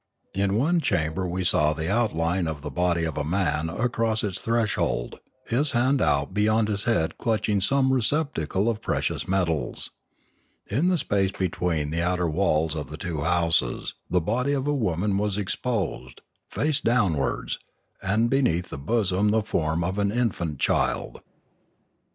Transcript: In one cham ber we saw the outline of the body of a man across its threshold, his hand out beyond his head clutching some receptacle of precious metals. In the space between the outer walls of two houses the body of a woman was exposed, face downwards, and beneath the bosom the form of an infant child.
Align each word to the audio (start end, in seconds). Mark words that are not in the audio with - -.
In 0.33 0.55
one 0.57 0.79
cham 0.81 1.13
ber 1.13 1.27
we 1.27 1.43
saw 1.43 1.73
the 1.73 1.87
outline 1.87 2.47
of 2.47 2.63
the 2.63 2.71
body 2.71 3.03
of 3.03 3.19
a 3.19 3.23
man 3.23 3.69
across 3.69 4.23
its 4.23 4.41
threshold, 4.41 5.19
his 5.45 5.73
hand 5.73 6.01
out 6.01 6.33
beyond 6.33 6.69
his 6.69 6.85
head 6.85 7.19
clutching 7.19 7.61
some 7.61 7.93
receptacle 7.93 8.67
of 8.67 8.81
precious 8.81 9.27
metals. 9.27 9.91
In 10.65 10.87
the 10.87 10.97
space 10.97 11.31
between 11.31 11.91
the 11.91 12.01
outer 12.01 12.27
walls 12.27 12.75
of 12.75 12.97
two 12.97 13.21
houses 13.21 13.93
the 14.09 14.19
body 14.19 14.53
of 14.53 14.65
a 14.65 14.73
woman 14.73 15.19
was 15.19 15.37
exposed, 15.37 16.21
face 16.49 16.79
downwards, 16.79 17.59
and 18.01 18.27
beneath 18.27 18.69
the 18.71 18.79
bosom 18.79 19.29
the 19.29 19.43
form 19.43 19.83
of 19.83 19.99
an 19.99 20.11
infant 20.11 20.57
child. 20.59 21.21